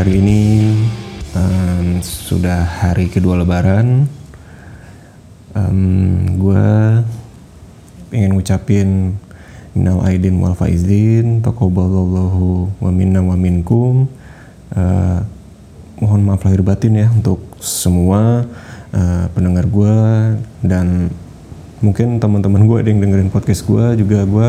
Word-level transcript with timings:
Hari 0.00 0.16
ini 0.16 0.64
um, 1.36 2.00
sudah 2.00 2.64
hari 2.64 3.12
kedua 3.12 3.36
Lebaran. 3.36 4.08
Um, 5.52 6.40
gue 6.40 6.68
pengen 8.08 8.32
ngucapin 8.32 9.20
minal 9.76 10.00
aidin 10.08 10.40
wal 10.40 10.56
faizin, 10.56 11.44
taqabbalallahu 11.44 12.72
wa 12.80 12.88
minna 12.88 13.20
wa 13.20 13.36
minkum. 13.36 14.08
Uh, 14.72 15.20
mohon 16.00 16.24
maaf 16.24 16.48
lahir 16.48 16.64
batin 16.64 16.96
ya 16.96 17.12
untuk 17.12 17.44
semua 17.60 18.48
uh, 18.96 19.28
pendengar 19.36 19.68
gue 19.68 19.96
dan 20.64 21.12
mungkin 21.84 22.16
teman-teman 22.16 22.64
gue 22.64 22.88
yang 22.88 23.04
dengerin 23.04 23.28
podcast 23.28 23.68
gue 23.68 24.00
juga 24.00 24.24
gue 24.24 24.48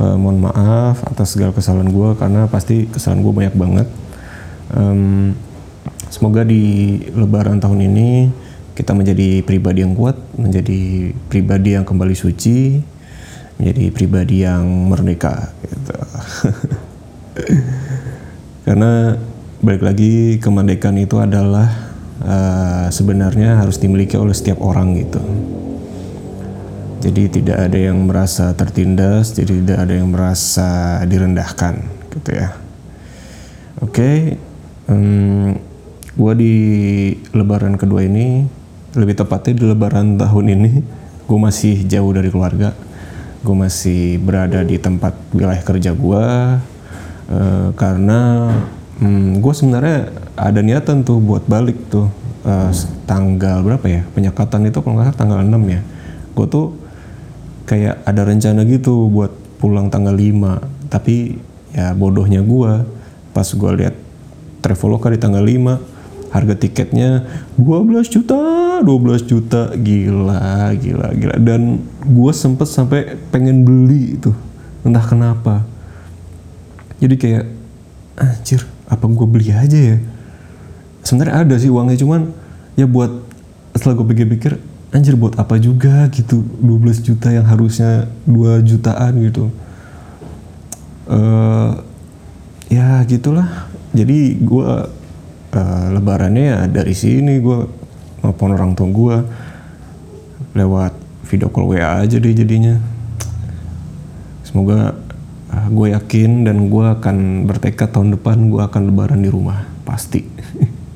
uh, 0.00 0.16
mohon 0.16 0.40
maaf 0.40 1.04
atas 1.04 1.36
segala 1.36 1.52
kesalahan 1.52 1.92
gue 1.92 2.16
karena 2.16 2.48
pasti 2.48 2.88
kesalahan 2.88 3.20
gue 3.20 3.32
banyak 3.44 3.56
banget 3.60 3.88
um, 4.72 5.34
semoga 6.10 6.46
di 6.46 6.96
lebaran 7.12 7.60
tahun 7.60 7.86
ini 7.86 8.10
kita 8.76 8.92
menjadi 8.92 9.42
pribadi 9.42 9.84
yang 9.84 9.94
kuat 9.96 10.16
menjadi 10.36 11.12
pribadi 11.28 11.76
yang 11.76 11.84
kembali 11.84 12.16
suci 12.16 12.80
menjadi 13.56 13.84
pribadi 13.92 14.36
yang 14.44 14.64
merdeka 14.88 15.52
gitu. 15.64 15.96
karena 18.66 19.16
balik 19.64 19.82
lagi 19.82 20.36
kemerdekaan 20.42 21.00
itu 21.00 21.16
adalah 21.16 21.68
uh, 22.20 22.86
sebenarnya 22.92 23.60
harus 23.60 23.80
dimiliki 23.80 24.18
oleh 24.20 24.36
setiap 24.36 24.60
orang 24.60 24.96
gitu 25.00 25.22
jadi 27.06 27.22
tidak 27.30 27.58
ada 27.70 27.78
yang 27.78 28.08
merasa 28.08 28.50
tertindas, 28.56 29.30
jadi 29.30 29.62
tidak 29.62 29.78
ada 29.84 29.94
yang 29.94 30.10
merasa 30.10 30.98
direndahkan, 31.06 31.86
gitu 32.10 32.30
ya. 32.34 32.56
Oke, 33.78 34.34
um, 34.90 35.54
gue 36.16 36.32
di 36.38 36.54
Lebaran 37.36 37.76
kedua 37.76 38.02
ini, 38.06 38.46
lebih 38.96 39.14
tepatnya 39.18 39.52
di 39.58 39.64
Lebaran 39.68 40.16
tahun 40.16 40.46
ini, 40.56 40.70
gue 41.26 41.38
masih 41.38 41.84
jauh 41.86 42.10
dari 42.14 42.32
keluarga. 42.32 42.72
Gue 43.44 43.54
masih 43.54 44.18
berada 44.18 44.66
di 44.66 44.74
tempat 44.80 45.14
wilayah 45.30 45.62
kerja 45.62 45.94
gue, 45.94 46.24
uh, 47.30 47.68
karena 47.78 48.50
um, 48.98 49.38
gue 49.38 49.52
sebenarnya 49.54 50.10
ada 50.34 50.60
niatan 50.64 51.06
tuh 51.06 51.22
buat 51.22 51.46
balik 51.46 51.78
tuh 51.86 52.10
uh, 52.42 52.70
tanggal 53.06 53.62
berapa 53.62 53.86
ya 53.86 54.02
penyekatan 54.16 54.66
itu 54.66 54.82
kalau 54.82 54.98
nggak 54.98 55.14
salah 55.14 55.18
tanggal 55.18 55.38
6 55.44 55.74
ya. 55.74 55.80
Gue 56.34 56.46
tuh 56.50 56.66
kayak 57.66 58.02
ada 58.06 58.22
rencana 58.22 58.62
gitu 58.66 59.10
buat 59.10 59.34
pulang 59.58 59.90
tanggal 59.90 60.14
5 60.14 60.90
tapi 60.92 61.36
ya 61.74 61.92
bodohnya 61.92 62.40
gue 62.40 62.72
pas 63.34 63.44
gue 63.44 63.70
lihat 63.82 63.94
Traveloka 64.60 65.12
di 65.12 65.18
tanggal 65.20 65.44
5 65.44 66.32
harga 66.34 66.54
tiketnya 66.58 67.24
12 67.56 68.12
juta 68.12 68.40
12 68.82 69.30
juta. 69.30 69.72
Gila 69.72 70.74
gila 70.76 71.08
gila. 71.16 71.34
Dan 71.40 71.80
gue 72.04 72.32
sempet 72.34 72.68
sampai 72.68 73.16
pengen 73.32 73.64
beli 73.64 74.18
itu. 74.20 74.32
Entah 74.84 75.04
kenapa. 75.04 75.64
Jadi 77.00 77.14
kayak 77.16 77.44
anjir 78.16 78.64
apa 78.88 79.04
gue 79.04 79.26
beli 79.28 79.52
aja 79.52 79.96
ya? 79.96 79.98
Sebenarnya 81.04 81.34
ada 81.46 81.54
sih 81.60 81.70
uangnya 81.70 82.00
cuman 82.00 82.32
ya 82.74 82.88
buat 82.88 83.12
setelah 83.76 84.02
gue 84.02 84.06
pikir-pikir 84.16 84.52
anjir 84.92 85.14
buat 85.14 85.36
apa 85.36 85.60
juga 85.60 86.08
gitu? 86.12 86.40
12 86.64 87.04
juta 87.04 87.28
yang 87.32 87.46
harusnya 87.46 88.08
2 88.24 88.64
jutaan 88.64 89.12
gitu. 89.22 89.52
Uh, 91.06 91.78
ya 92.66 92.98
gitulah 93.06 93.70
jadi 93.96 94.36
gue 94.36 94.68
uh, 95.56 95.86
lebarannya 95.96 96.44
ya 96.44 96.60
dari 96.68 96.92
sini 96.92 97.40
gue 97.40 97.64
maupun 98.20 98.52
orang 98.52 98.76
tua 98.76 98.88
gue 98.92 99.16
lewat 100.56 100.92
video 101.26 101.48
call 101.48 101.72
WA 101.72 102.04
aja 102.04 102.16
deh 102.20 102.32
jadinya. 102.32 102.76
Semoga 104.46 104.94
uh, 105.52 105.68
gue 105.72 105.96
yakin 105.96 106.46
dan 106.46 106.68
gue 106.68 106.86
akan 106.86 107.48
bertekad 107.48 107.90
tahun 107.92 108.20
depan 108.20 108.52
gue 108.52 108.62
akan 108.62 108.82
lebaran 108.92 109.20
di 109.24 109.30
rumah. 109.32 109.66
Pasti. 109.82 110.24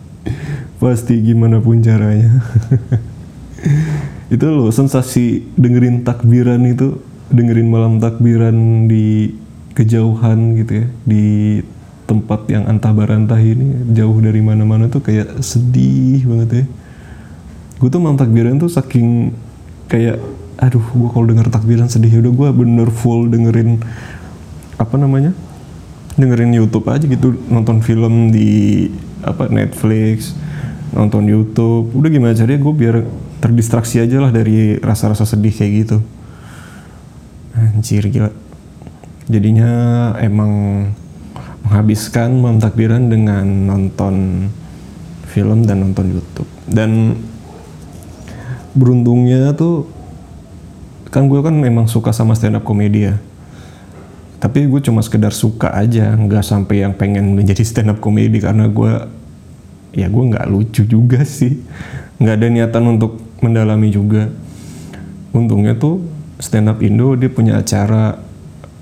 Pasti 0.81 1.15
gimana 1.21 1.61
pun 1.61 1.83
caranya. 1.83 2.41
Itu 4.35 4.47
loh 4.49 4.71
sensasi 4.71 5.43
dengerin 5.59 6.07
takbiran 6.07 6.63
itu 6.63 7.03
dengerin 7.35 7.69
malam 7.69 7.99
takbiran 7.99 8.87
di 8.87 9.35
kejauhan 9.75 10.55
gitu 10.55 10.73
ya 10.83 10.87
di 11.03 11.25
tempat 12.11 12.43
yang 12.51 12.67
antah 12.67 12.91
barantah 12.91 13.39
ini 13.39 13.95
jauh 13.95 14.19
dari 14.19 14.43
mana-mana 14.43 14.91
tuh 14.91 14.99
kayak 14.99 15.39
sedih 15.39 16.27
banget 16.27 16.51
ya. 16.51 16.65
Gue 17.79 17.87
tuh 17.87 18.03
malam 18.03 18.19
takbiran 18.19 18.59
tuh 18.59 18.67
saking 18.67 19.31
kayak 19.87 20.19
aduh 20.59 20.83
gue 20.83 21.09
kalau 21.15 21.25
denger 21.31 21.47
takbiran 21.55 21.87
sedih 21.87 22.19
udah 22.19 22.33
gue 22.35 22.49
bener 22.53 22.89
full 22.91 23.31
dengerin 23.31 23.81
apa 24.77 24.99
namanya 24.99 25.33
dengerin 26.21 26.53
YouTube 26.53 26.85
aja 26.91 27.07
gitu 27.07 27.33
nonton 27.49 27.81
film 27.81 28.35
di 28.35 28.91
apa 29.23 29.47
Netflix 29.47 30.35
nonton 30.91 31.31
YouTube. 31.31 31.95
Udah 31.95 32.11
gimana 32.11 32.35
caranya 32.35 32.59
gue 32.59 32.75
biar 32.75 32.97
terdistraksi 33.39 34.03
aja 34.03 34.19
lah 34.19 34.35
dari 34.35 34.83
rasa-rasa 34.83 35.23
sedih 35.23 35.55
kayak 35.55 35.73
gitu. 35.87 36.03
Anjir 37.55 38.03
gila. 38.11 38.35
Jadinya 39.31 39.71
emang 40.19 40.53
menghabiskan 41.65 42.35
malam 42.41 42.59
takbiran 42.59 43.09
dengan 43.13 43.45
nonton 43.45 44.47
film 45.31 45.63
dan 45.63 45.87
nonton 45.87 46.11
YouTube. 46.11 46.51
Dan 46.67 47.21
beruntungnya 48.75 49.55
tuh 49.55 49.87
kan 51.11 51.27
gue 51.27 51.43
kan 51.43 51.55
memang 51.55 51.91
suka 51.91 52.15
sama 52.15 52.35
stand 52.35 52.59
up 52.59 52.67
komedi 52.67 53.11
ya. 53.11 53.19
Tapi 54.41 54.65
gue 54.67 54.81
cuma 54.81 55.05
sekedar 55.05 55.37
suka 55.37 55.71
aja 55.77 56.17
nggak 56.17 56.43
sampai 56.43 56.87
yang 56.87 56.97
pengen 56.97 57.37
menjadi 57.37 57.63
stand 57.63 57.93
up 57.93 57.99
komedi 58.01 58.41
karena 58.41 58.67
gue 58.67 58.93
ya 59.95 60.07
gue 60.09 60.25
nggak 60.33 60.47
lucu 60.49 60.83
juga 60.87 61.23
sih. 61.23 61.61
Nggak 62.19 62.35
ada 62.35 62.47
niatan 62.49 62.85
untuk 62.99 63.21
mendalami 63.45 63.89
juga. 63.93 64.33
Untungnya 65.31 65.79
tuh 65.79 66.03
stand 66.41 66.73
up 66.73 66.81
Indo 66.81 67.15
dia 67.15 67.31
punya 67.31 67.61
acara 67.61 68.19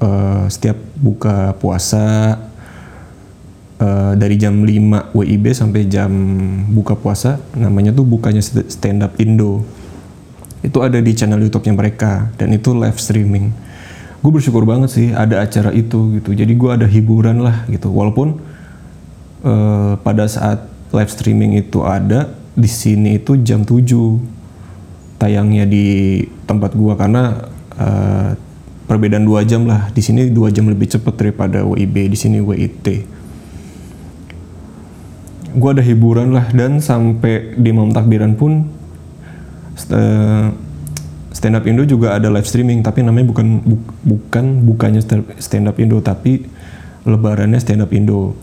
uh, 0.01 0.47
setiap 0.49 0.79
buka 0.97 1.53
puasa 1.59 2.39
uh, 3.79 4.13
dari 4.19 4.37
jam 4.37 4.63
5 4.63 5.15
WIB 5.15 5.45
sampai 5.55 5.87
jam 5.87 6.11
buka 6.71 6.99
puasa 6.99 7.39
namanya 7.55 7.95
tuh 7.95 8.05
bukanya 8.05 8.43
stand 8.43 9.03
up 9.03 9.17
Indo. 9.19 9.63
Itu 10.59 10.83
ada 10.83 10.99
di 10.99 11.15
channel 11.15 11.39
YouTube-nya 11.47 11.75
mereka 11.75 12.29
dan 12.37 12.51
itu 12.51 12.75
live 12.75 12.99
streaming. 12.99 13.55
Gue 14.19 14.35
bersyukur 14.35 14.67
banget 14.67 14.91
sih 14.91 15.09
ada 15.15 15.39
acara 15.39 15.71
itu 15.71 16.19
gitu. 16.19 16.35
Jadi 16.35 16.53
gue 16.59 16.71
ada 16.75 16.87
hiburan 16.91 17.47
lah 17.47 17.63
gitu. 17.71 17.95
Walaupun 17.95 18.43
uh, 19.47 19.95
pada 20.03 20.27
saat 20.27 20.67
live 20.91 21.11
streaming 21.15 21.55
itu 21.63 21.87
ada 21.87 22.35
di 22.59 22.67
sini 22.67 23.23
itu 23.23 23.39
jam 23.39 23.63
7 23.63 23.87
tayangnya 25.23 25.63
di 25.71 26.27
tempat 26.51 26.75
gua. 26.75 26.99
Karena 26.99 27.47
uh, 27.79 28.35
perbedaan 28.91 29.23
dua 29.23 29.47
jam 29.47 29.63
lah. 29.71 29.95
Di 29.95 30.03
sini 30.03 30.27
dua 30.35 30.51
jam 30.51 30.67
lebih 30.67 30.91
cepat 30.91 31.15
daripada 31.15 31.63
WIB 31.63 32.11
di 32.11 32.19
sini 32.19 32.43
WIT 32.43 33.18
gua 35.57 35.77
ada 35.77 35.85
hiburan 35.85 36.35
lah 36.35 36.51
dan 36.53 36.83
sampai 36.83 37.57
di 37.57 37.71
malam 37.73 37.95
takbiran 37.95 38.37
pun 38.37 38.69
uh, 39.93 40.51
stand 41.33 41.55
up 41.55 41.65
Indo 41.71 41.87
juga 41.87 42.19
ada 42.19 42.27
live 42.27 42.49
streaming 42.51 42.83
tapi 42.83 43.07
namanya 43.07 43.31
bukan 43.31 43.63
bu, 43.63 43.77
bukan 44.03 44.67
bukannya 44.67 45.01
stand 45.39 45.71
up 45.71 45.77
Indo 45.79 46.03
tapi 46.03 46.43
lebarannya 47.07 47.63
stand 47.63 47.87
up 47.87 47.95
Indo. 47.95 48.35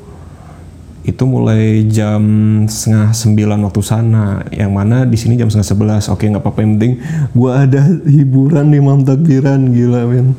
Itu 1.05 1.29
mulai 1.29 1.85
jam 1.85 2.23
setengah 2.65 3.13
sembilan 3.13 3.61
waktu 3.69 3.81
sana 3.85 4.41
yang 4.49 4.73
mana 4.73 5.05
di 5.05 5.13
sini 5.19 5.37
jam 5.37 5.51
setengah 5.53 5.69
sebelas. 5.69 6.03
Oke 6.09 6.25
nggak 6.25 6.41
apa-apa 6.41 6.65
yang 6.65 6.81
penting 6.81 6.93
gue 7.29 7.51
ada 7.53 7.81
hiburan 8.09 8.73
di 8.73 8.79
malam 8.81 9.05
takbiran 9.05 9.69
gila 9.69 10.09
men. 10.09 10.33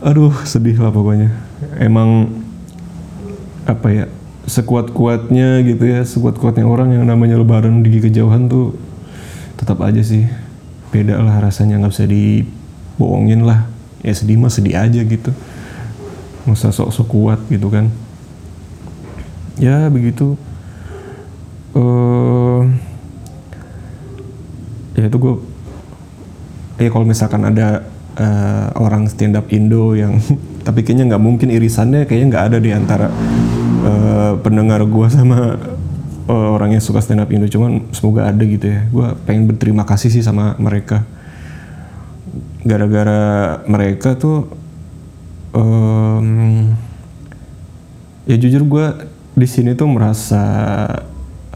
Aduh 0.00 0.32
sedih 0.48 0.80
lah 0.80 0.88
pokoknya. 0.88 1.28
Emang 1.76 2.40
apa 3.68 3.86
ya 3.92 4.04
sekuat 4.48 4.96
kuatnya 4.96 5.60
gitu 5.60 5.84
ya 5.84 6.00
sekuat 6.02 6.40
kuatnya 6.40 6.64
orang 6.64 6.96
yang 6.96 7.04
namanya 7.04 7.36
lebaran 7.36 7.84
di 7.84 8.00
kejauhan 8.00 8.48
tuh 8.48 8.74
tetap 9.60 9.78
aja 9.84 10.00
sih. 10.00 10.24
Beda 10.88 11.20
lah 11.20 11.44
rasanya 11.44 11.76
nggak 11.78 11.92
bisa 11.92 12.08
dibohongin 12.08 13.44
lah. 13.44 13.68
Ya 14.00 14.16
sedih 14.16 14.40
mah 14.40 14.48
sedih 14.48 14.80
aja 14.80 15.04
gitu. 15.04 15.30
Masa 16.48 16.72
sok-sok 16.72 17.06
kuat 17.12 17.40
gitu 17.52 17.68
kan. 17.68 17.92
Ya 19.60 19.92
begitu. 19.92 20.40
Uh, 21.76 22.64
ya 24.96 25.06
itu 25.06 25.16
gue 25.20 25.34
ya 26.82 26.88
kalau 26.90 27.06
misalkan 27.06 27.44
ada 27.46 27.86
uh, 28.18 28.66
orang 28.80 29.06
stand 29.06 29.38
up 29.38 29.46
Indo 29.52 29.94
yang 29.94 30.18
tapi 30.66 30.82
kayaknya 30.82 31.14
nggak 31.14 31.22
mungkin 31.22 31.48
irisannya 31.54 32.08
kayaknya 32.08 32.26
nggak 32.34 32.44
ada 32.50 32.58
di 32.58 32.70
antara 32.74 33.06
uh, 33.88 34.32
pendengar 34.44 34.84
gue 34.84 35.06
sama 35.08 35.56
uh, 36.28 36.48
orang 36.52 36.76
yang 36.76 36.84
suka 36.84 37.00
stand 37.00 37.24
up 37.24 37.32
Indo 37.32 37.48
cuman 37.48 37.88
semoga 37.96 38.28
ada 38.28 38.44
gitu 38.44 38.68
ya. 38.68 38.84
Gue 38.92 39.08
pengen 39.24 39.48
berterima 39.48 39.88
kasih 39.88 40.12
sih 40.12 40.20
sama 40.20 40.54
mereka. 40.60 41.08
Gara-gara 42.68 43.64
mereka 43.64 44.14
tuh 44.20 44.52
um, 45.56 46.70
ya 48.28 48.36
jujur 48.36 48.68
gue 48.68 48.86
di 49.38 49.48
sini 49.48 49.72
tuh 49.72 49.88
merasa 49.88 50.44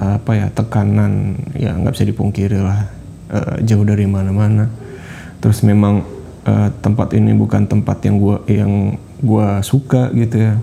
apa 0.02 0.34
ya 0.34 0.50
tekanan 0.50 1.38
ya 1.54 1.76
nggak 1.78 1.94
bisa 1.94 2.08
dipungkiri 2.08 2.58
lah 2.58 2.88
uh, 3.28 3.56
jauh 3.60 3.84
dari 3.84 4.08
mana-mana. 4.08 4.72
Terus 5.42 5.60
memang 5.66 6.06
uh, 6.48 6.68
tempat 6.80 7.12
ini 7.12 7.36
bukan 7.36 7.68
tempat 7.68 8.00
yang 8.06 8.16
gue 8.16 8.36
yang 8.48 8.72
gua 9.22 9.62
suka 9.62 10.10
gitu 10.18 10.34
ya 10.34 10.58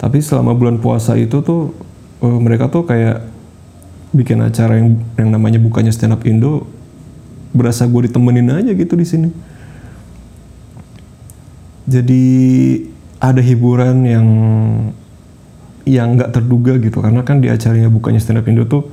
tapi 0.00 0.24
selama 0.24 0.56
bulan 0.56 0.80
puasa 0.80 1.12
itu 1.20 1.44
tuh 1.44 1.76
uh, 2.24 2.38
mereka 2.40 2.72
tuh 2.72 2.88
kayak 2.88 3.20
bikin 4.16 4.40
acara 4.40 4.80
yang 4.80 4.96
yang 5.20 5.28
namanya 5.28 5.60
bukannya 5.60 5.92
stand 5.92 6.16
up 6.16 6.24
Indo 6.24 6.64
berasa 7.52 7.84
gue 7.84 8.08
ditemenin 8.08 8.48
aja 8.48 8.72
gitu 8.72 8.96
di 8.96 9.04
sini. 9.04 9.28
Jadi 11.84 12.24
ada 13.20 13.44
hiburan 13.44 14.08
yang 14.08 14.28
yang 15.84 16.16
nggak 16.16 16.32
terduga 16.32 16.80
gitu 16.80 17.04
karena 17.04 17.20
kan 17.20 17.44
di 17.44 17.52
acaranya 17.52 17.92
bukannya 17.92 18.24
stand 18.24 18.40
up 18.40 18.48
Indo 18.48 18.64
tuh 18.64 18.88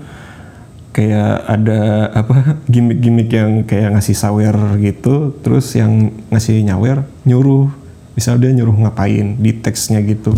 kayak 0.92 1.46
ada 1.48 2.12
apa 2.12 2.36
gimmick-gimmick 2.74 3.32
yang 3.32 3.64
kayak 3.64 3.96
ngasih 3.96 4.18
sawer 4.18 4.76
gitu 4.84 5.40
terus 5.40 5.72
yang 5.72 6.12
ngasih 6.34 6.68
nyawer 6.68 7.08
nyuruh 7.24 7.87
misal 8.18 8.42
dia 8.42 8.50
nyuruh 8.50 8.74
ngapain 8.74 9.38
di 9.38 9.54
teksnya 9.54 10.02
gitu. 10.02 10.34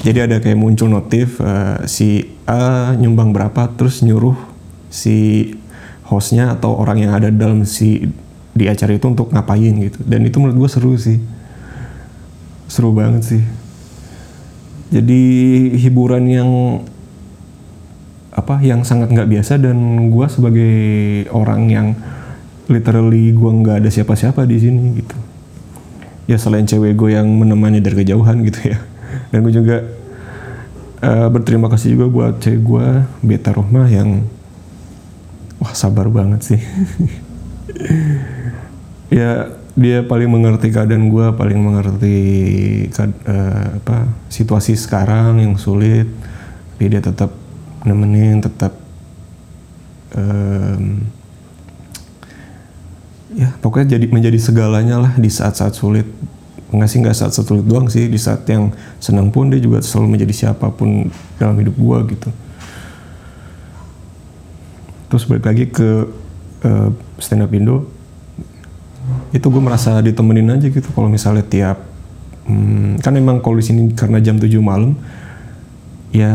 Jadi 0.00 0.18
ada 0.24 0.40
kayak 0.40 0.56
muncul 0.56 0.88
notif 0.88 1.36
uh, 1.44 1.84
si 1.84 2.24
A 2.48 2.96
nyumbang 2.96 3.36
berapa 3.36 3.68
terus 3.76 4.00
nyuruh 4.00 4.32
si 4.88 5.52
hostnya 6.08 6.56
atau 6.56 6.72
orang 6.80 7.04
yang 7.04 7.12
ada 7.12 7.28
dalam 7.28 7.68
si 7.68 8.08
di 8.56 8.64
acara 8.64 8.96
itu 8.96 9.04
untuk 9.12 9.28
ngapain 9.28 9.76
gitu. 9.76 10.00
Dan 10.08 10.24
itu 10.24 10.40
menurut 10.40 10.66
gue 10.66 10.70
seru 10.72 10.96
sih. 10.96 11.20
Seru 12.64 12.96
banget 12.96 13.28
sih. 13.28 13.42
Jadi 14.88 15.22
hiburan 15.76 16.24
yang 16.26 16.50
apa 18.32 18.56
yang 18.64 18.88
sangat 18.88 19.12
nggak 19.12 19.28
biasa 19.28 19.60
dan 19.60 20.08
gue 20.08 20.26
sebagai 20.32 20.74
orang 21.28 21.68
yang 21.68 21.86
literally 22.72 23.36
gue 23.36 23.50
nggak 23.52 23.84
ada 23.84 23.90
siapa-siapa 23.92 24.48
di 24.48 24.56
sini 24.56 25.02
gitu 25.02 25.29
ya 26.30 26.38
selain 26.38 26.62
cewek 26.62 26.94
gue 26.94 27.18
yang 27.18 27.26
menemani 27.26 27.82
dari 27.82 28.06
kejauhan 28.06 28.46
gitu 28.46 28.70
ya. 28.70 28.78
Dan 29.34 29.42
gue 29.42 29.50
juga 29.50 29.82
uh, 31.02 31.26
berterima 31.26 31.66
kasih 31.66 31.98
juga 31.98 32.06
buat 32.06 32.34
cewek 32.38 32.62
gue 32.62 32.86
Beta 33.26 33.50
Rohmah 33.50 33.90
yang 33.90 34.22
wah 35.58 35.74
sabar 35.74 36.06
banget 36.06 36.54
sih. 36.54 36.62
Ya 39.10 39.50
dia 39.74 40.06
paling 40.06 40.30
mengerti 40.30 40.70
keadaan 40.70 41.10
gue 41.10 41.34
paling 41.34 41.58
mengerti 41.58 42.18
uh, 42.94 43.66
apa 43.82 44.06
situasi 44.30 44.78
sekarang 44.78 45.42
yang 45.42 45.58
sulit. 45.58 46.06
Tapi 46.78 46.94
dia 46.94 47.02
tetap 47.02 47.34
nemenin 47.82 48.38
tetap 48.38 48.70
um, 50.14 51.02
ya 53.34 53.54
pokoknya 53.62 53.98
jadi 53.98 54.06
menjadi 54.10 54.38
segalanya 54.38 54.96
lah 55.00 55.12
di 55.18 55.30
saat-saat 55.30 55.74
sulit. 55.74 56.06
Nggak 56.70 56.88
sih 56.90 56.98
nggak 57.02 57.16
saat 57.16 57.32
sulit 57.34 57.66
doang 57.66 57.90
sih. 57.90 58.06
Di 58.06 58.18
saat 58.18 58.46
yang 58.46 58.70
senang 59.02 59.30
pun 59.34 59.50
dia 59.50 59.58
juga 59.58 59.82
selalu 59.82 60.18
menjadi 60.18 60.34
siapa 60.46 60.70
pun 60.70 61.10
dalam 61.38 61.58
hidup 61.58 61.74
gue 61.74 61.98
gitu. 62.16 62.28
Terus 65.10 65.22
balik 65.26 65.44
lagi 65.50 65.64
ke 65.66 66.06
uh, 66.66 66.88
stand 67.18 67.42
up 67.42 67.50
Indo. 67.50 67.90
Itu 69.34 69.50
gue 69.50 69.62
merasa 69.62 69.98
ditemenin 69.98 70.46
aja 70.50 70.66
gitu 70.70 70.86
kalau 70.94 71.10
misalnya 71.10 71.42
tiap 71.42 71.90
hmm, 72.50 73.02
kan 73.02 73.12
emang 73.14 73.38
kalau 73.38 73.58
di 73.58 73.64
sini 73.64 73.82
karena 73.94 74.18
jam 74.18 74.36
7 74.38 74.50
malam 74.58 74.98
ya 76.10 76.32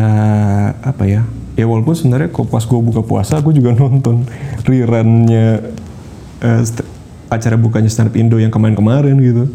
apa 0.80 1.04
ya 1.04 1.28
ya 1.60 1.66
walaupun 1.68 1.96
sebenarnya 1.96 2.32
kok 2.32 2.48
pas 2.48 2.64
gue 2.64 2.80
buka 2.80 3.02
puasa 3.04 3.40
gue 3.44 3.54
juga 3.56 3.76
nonton 3.80 4.24
rerunnya 4.64 5.72
uh, 6.44 6.62
acara 7.30 7.56
bukanya 7.58 7.90
stand 7.90 8.12
up 8.12 8.16
Indo 8.16 8.38
yang 8.38 8.54
kemarin-kemarin 8.54 9.16
gitu. 9.22 9.50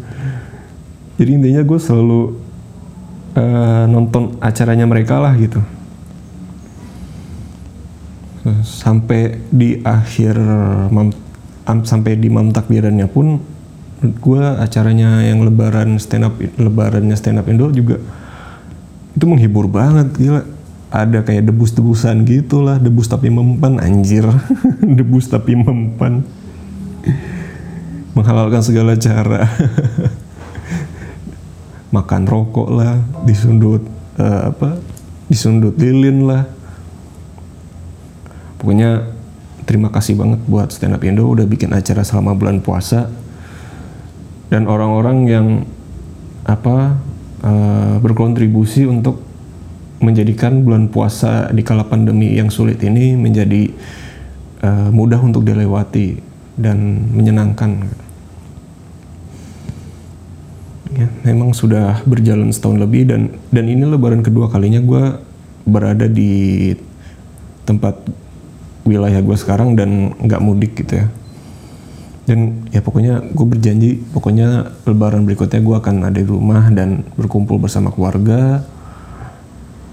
Jadi 1.21 1.31
intinya 1.37 1.61
gue 1.61 1.79
selalu 1.79 2.21
uh, 3.37 3.85
nonton 3.87 4.37
acaranya 4.41 4.85
mereka 4.89 5.21
lah 5.21 5.33
gitu. 5.37 5.61
Sampai 8.65 9.37
di 9.53 9.77
akhir 9.85 10.33
sampai 11.85 12.17
di 12.17 12.27
mam 12.27 12.49
takbirannya 12.49 13.05
pun 13.05 13.37
gue 14.01 14.43
acaranya 14.57 15.21
yang 15.21 15.45
lebaran 15.45 16.01
stand 16.01 16.25
up 16.25 16.33
lebarannya 16.57 17.13
stand 17.13 17.37
up 17.37 17.45
Indo 17.45 17.69
juga 17.69 18.01
itu 19.13 19.25
menghibur 19.27 19.69
banget 19.69 20.09
gila. 20.17 20.43
Ada 20.91 21.23
kayak 21.23 21.47
debus-debusan 21.47 22.27
gitulah 22.27 22.75
debus 22.75 23.07
tapi 23.07 23.31
mempan 23.31 23.79
anjir. 23.79 24.27
Debus 24.99 25.31
tapi 25.31 25.55
mempan 25.55 26.27
menghalalkan 28.15 28.63
segala 28.63 28.95
cara. 28.99 29.47
Makan 31.95 32.23
rokok 32.23 32.71
lah 32.71 33.03
disundut 33.27 33.83
uh, 34.15 34.51
apa 34.51 34.79
disundut 35.27 35.75
lilin 35.75 36.27
lah. 36.27 36.47
Pokoknya 38.59 39.11
terima 39.67 39.91
kasih 39.91 40.15
banget 40.15 40.39
buat 40.47 40.71
Stand 40.71 40.95
Up 40.95 41.03
Indo 41.03 41.27
udah 41.27 41.47
bikin 41.47 41.71
acara 41.71 42.03
selama 42.03 42.35
bulan 42.35 42.63
puasa. 42.63 43.11
Dan 44.51 44.67
orang-orang 44.67 45.17
yang 45.27 45.47
apa 46.43 46.99
uh, 47.43 47.95
berkontribusi 48.03 48.83
untuk 48.83 49.23
menjadikan 50.01 50.65
bulan 50.65 50.89
puasa 50.89 51.53
di 51.53 51.61
kala 51.61 51.85
pandemi 51.85 52.33
yang 52.33 52.49
sulit 52.49 52.81
ini 52.81 53.13
menjadi 53.15 53.69
uh, 54.65 54.89
mudah 54.89 55.21
untuk 55.21 55.45
dilewati 55.45 56.30
dan 56.61 57.09
menyenangkan. 57.11 57.89
Ya, 60.91 61.07
memang 61.23 61.55
sudah 61.55 62.03
berjalan 62.03 62.51
setahun 62.51 62.77
lebih 62.83 63.07
dan 63.07 63.31
dan 63.49 63.65
ini 63.65 63.87
lebaran 63.87 64.21
kedua 64.21 64.51
kalinya 64.51 64.83
gue 64.83 65.03
berada 65.63 66.03
di 66.05 66.75
tempat 67.63 67.95
wilayah 68.83 69.23
gue 69.23 69.37
sekarang 69.39 69.79
dan 69.79 70.11
nggak 70.19 70.43
mudik 70.43 70.75
gitu 70.83 70.99
ya 70.99 71.07
dan 72.25 72.63
ya 72.69 72.79
pokoknya 72.79 73.33
gue 73.33 73.45
berjanji 73.45 73.91
pokoknya 74.13 74.71
lebaran 74.85 75.25
berikutnya 75.25 75.61
gue 75.61 75.75
akan 75.77 75.95
ada 76.05 76.19
di 76.21 76.27
rumah 76.27 76.69
dan 76.69 77.01
berkumpul 77.17 77.57
bersama 77.57 77.89
keluarga 77.89 78.61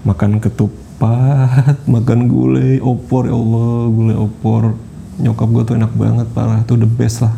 makan 0.05 0.39
ketupat 0.39 1.75
makan 1.93 2.29
gulai 2.29 2.77
opor 2.79 3.27
ya 3.27 3.35
Allah 3.35 3.79
gulai 3.91 4.17
opor 4.17 4.77
nyokap 5.19 5.47
gue 5.51 5.63
tuh 5.67 5.75
enak 5.75 5.91
banget 5.93 6.27
parah 6.31 6.63
tuh 6.63 6.79
the 6.79 6.89
best 6.89 7.21
lah 7.21 7.35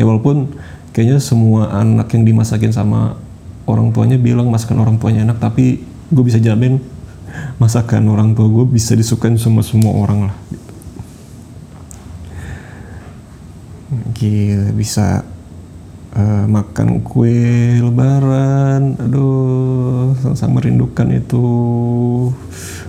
ya 0.00 0.08
walaupun 0.08 0.48
kayaknya 0.96 1.20
semua 1.20 1.70
anak 1.76 2.10
yang 2.16 2.24
dimasakin 2.24 2.72
sama 2.72 3.20
orang 3.68 3.92
tuanya 3.92 4.16
bilang 4.16 4.48
masakan 4.48 4.80
orang 4.80 4.96
tuanya 4.96 5.28
enak 5.28 5.38
tapi 5.38 5.84
gue 6.08 6.24
bisa 6.24 6.40
jamin 6.40 6.80
masakan 7.62 8.08
orang 8.08 8.32
tua 8.32 8.48
gue 8.48 8.66
bisa 8.66 8.96
disukain 8.96 9.36
sama 9.36 9.60
semua 9.60 9.92
orang 9.92 10.32
lah 10.32 10.36
Gila, 13.88 14.74
bisa 14.74 15.22
uh, 16.18 16.44
makan 16.50 17.00
kue 17.06 17.78
lebaran. 17.78 18.98
Aduh, 18.98 20.12
sangat 20.34 20.50
merindukan 20.50 21.06
itu. 21.14 21.46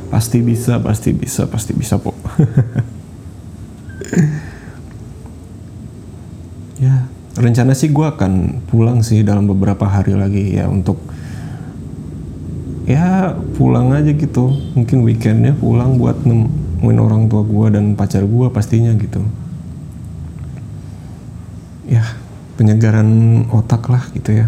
Pasti 0.10 0.42
bisa, 0.42 0.82
pasti 0.82 1.14
bisa, 1.14 1.46
pasti 1.46 1.78
bisa, 1.78 2.02
Pok. 2.02 2.18
ya, 6.84 7.06
rencana 7.50 7.74
sih 7.74 7.90
gue 7.90 8.06
akan 8.06 8.62
pulang 8.70 9.02
sih 9.02 9.26
dalam 9.26 9.50
beberapa 9.50 9.90
hari 9.90 10.14
lagi 10.14 10.54
ya 10.54 10.70
untuk 10.70 11.02
ya 12.86 13.34
pulang 13.58 13.90
aja 13.94 14.14
gitu. 14.14 14.54
Mungkin 14.78 15.02
weekendnya 15.02 15.58
pulang 15.58 15.98
buat 15.98 16.22
nemuin 16.22 17.00
orang 17.02 17.26
tua 17.26 17.42
gue 17.42 17.68
dan 17.74 17.98
pacar 17.98 18.22
gue 18.26 18.48
pastinya 18.54 18.94
gitu. 18.94 19.26
Ya 21.90 22.06
penyegaran 22.58 23.10
otak 23.50 23.90
lah 23.90 24.06
gitu 24.14 24.46
ya. 24.46 24.48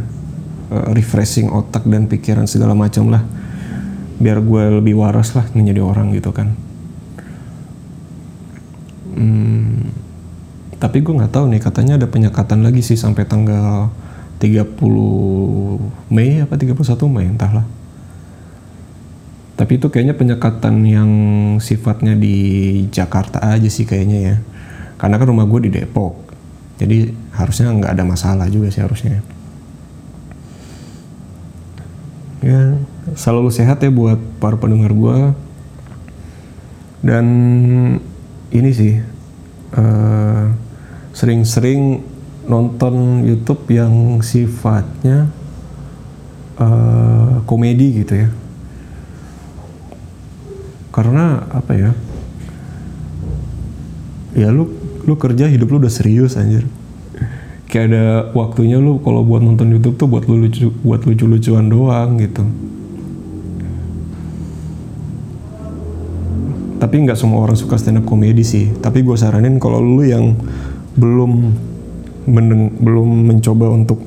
Uh, 0.69 0.93
refreshing 0.93 1.49
otak 1.49 1.83
dan 1.89 2.05
pikiran 2.05 2.45
segala 2.45 2.77
macam 2.77 3.09
lah. 3.09 3.25
Biar 4.21 4.37
gue 4.45 4.77
lebih 4.77 5.01
waras 5.01 5.33
lah 5.33 5.49
menjadi 5.57 5.81
orang 5.81 6.13
gitu 6.13 6.29
kan. 6.29 6.53
Hmm, 9.17 9.89
tapi 10.81 11.05
gue 11.05 11.13
nggak 11.13 11.29
tahu 11.29 11.45
nih 11.53 11.61
katanya 11.61 11.93
ada 12.01 12.09
penyekatan 12.09 12.65
lagi 12.65 12.81
sih 12.81 12.97
sampai 12.97 13.29
tanggal 13.29 13.93
30 14.41 16.09
Mei 16.09 16.41
apa 16.41 16.57
31 16.57 16.73
Mei 17.05 17.29
entahlah. 17.29 17.69
Tapi 19.53 19.77
itu 19.77 19.93
kayaknya 19.93 20.17
penyekatan 20.17 20.81
yang 20.81 21.11
sifatnya 21.61 22.17
di 22.17 22.33
Jakarta 22.89 23.45
aja 23.45 23.69
sih 23.69 23.85
kayaknya 23.85 24.17
ya. 24.17 24.35
Karena 24.97 25.21
kan 25.21 25.29
rumah 25.29 25.45
gue 25.45 25.69
di 25.69 25.77
Depok. 25.77 26.17
Jadi 26.81 27.13
harusnya 27.37 27.69
nggak 27.69 27.93
ada 27.93 28.01
masalah 28.01 28.49
juga 28.49 28.73
sih 28.73 28.81
harusnya. 28.81 29.21
Ya 32.41 32.73
selalu 33.13 33.53
sehat 33.53 33.85
ya 33.85 33.93
buat 33.93 34.17
para 34.41 34.57
pendengar 34.57 34.97
gue 34.97 35.17
dan 37.05 37.25
ini 38.49 38.69
sih 38.73 38.97
sering 39.71 40.70
sering-sering 41.11 42.03
nonton 42.47 43.23
YouTube 43.27 43.69
yang 43.69 44.19
sifatnya 44.25 45.29
uh, 46.57 47.43
komedi 47.45 48.03
gitu 48.03 48.27
ya. 48.27 48.29
Karena 50.91 51.47
apa 51.51 51.71
ya? 51.71 51.91
Ya 54.35 54.49
lu 54.51 54.67
lu 55.07 55.15
kerja 55.15 55.47
hidup 55.47 55.71
lu 55.71 55.77
udah 55.83 55.91
serius 55.91 56.35
anjir. 56.35 56.67
Kayak 57.71 57.85
ada 57.87 58.05
waktunya 58.35 58.75
lu 58.75 58.99
kalau 58.99 59.23
buat 59.23 59.39
nonton 59.39 59.71
YouTube 59.71 59.95
tuh 59.95 60.07
buat 60.11 60.27
lu 60.27 60.43
lucu 60.43 60.67
buat 60.83 61.07
lucu-lucuan 61.07 61.71
doang 61.71 62.19
gitu. 62.19 62.43
Tapi 66.81 66.95
nggak 67.05 67.15
semua 67.15 67.45
orang 67.45 67.55
suka 67.55 67.77
stand 67.77 68.01
up 68.01 68.05
komedi 68.09 68.43
sih. 68.43 68.73
Tapi 68.81 69.05
gue 69.05 69.15
saranin 69.15 69.61
kalau 69.61 69.79
lu 69.79 70.03
yang 70.03 70.33
belum 70.95 71.31
mendeng 72.27 72.77
belum 72.77 73.09
mencoba 73.33 73.65
untuk 73.73 73.99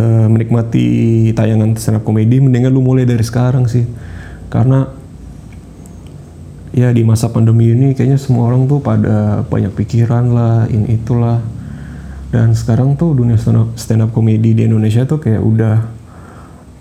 uh, 0.00 0.26
menikmati 0.26 1.30
tayangan 1.30 1.78
stand 1.78 2.00
up 2.00 2.04
komedi 2.04 2.42
mendingan 2.42 2.72
lu 2.74 2.82
mulai 2.82 3.06
dari 3.06 3.22
sekarang 3.22 3.68
sih. 3.70 3.86
Karena 4.50 4.88
ya 6.74 6.90
di 6.94 7.02
masa 7.06 7.30
pandemi 7.30 7.70
ini 7.70 7.94
kayaknya 7.94 8.18
semua 8.18 8.50
orang 8.50 8.66
tuh 8.66 8.82
pada 8.82 9.46
banyak 9.46 9.74
pikiran 9.74 10.32
lah 10.32 10.66
ini 10.70 10.98
itulah. 10.98 11.38
Dan 12.30 12.54
sekarang 12.54 12.94
tuh 12.94 13.10
dunia 13.10 13.34
stand 13.34 13.58
up, 13.58 13.68
stand 13.74 14.06
up 14.06 14.14
komedi 14.14 14.54
di 14.54 14.62
Indonesia 14.62 15.02
tuh 15.02 15.18
kayak 15.18 15.42
udah 15.42 15.76